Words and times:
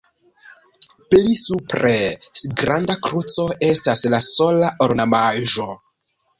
Pli 1.11 1.35
supre 1.41 1.91
granda 2.63 2.97
kruco 3.09 3.47
estas 3.71 4.05
la 4.17 4.25
sola 4.33 4.75
ornamaĵo. 4.89 5.71